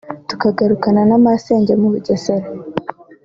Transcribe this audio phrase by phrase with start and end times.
[0.29, 2.47] tukagarukana na masenge mu Bugesera